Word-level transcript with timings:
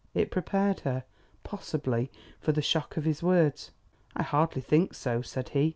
It 0.15 0.31
prepared 0.31 0.79
her, 0.79 1.03
possibly, 1.43 2.09
for 2.39 2.53
the 2.53 2.61
shock 2.63 2.97
of 2.97 3.03
his 3.05 3.21
words: 3.21 3.69
"I 4.15 4.23
hardly 4.23 4.63
think 4.63 4.95
so," 4.95 5.21
said 5.21 5.49
he. 5.49 5.69